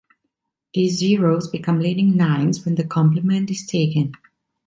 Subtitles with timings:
[0.73, 4.13] These zeros become leading nines when the complement is taken.